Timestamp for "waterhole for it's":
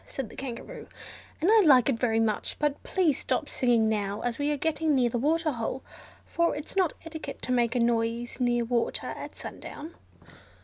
5.19-6.75